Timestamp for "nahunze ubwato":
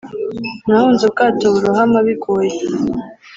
0.67-1.45